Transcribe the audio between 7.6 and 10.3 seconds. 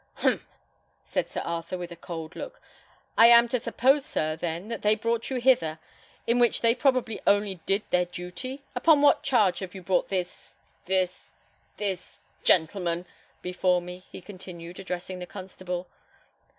did their duty? Upon what charge have you brought